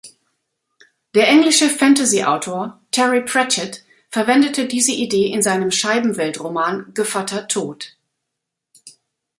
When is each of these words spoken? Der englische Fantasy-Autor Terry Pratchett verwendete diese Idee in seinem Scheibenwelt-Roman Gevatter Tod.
Der 1.13 1.27
englische 1.27 1.69
Fantasy-Autor 1.69 2.81
Terry 2.89 3.21
Pratchett 3.23 3.85
verwendete 4.09 4.65
diese 4.65 4.93
Idee 4.93 5.27
in 5.31 5.43
seinem 5.43 5.69
Scheibenwelt-Roman 5.69 6.91
Gevatter 6.95 7.47
Tod. 7.47 7.95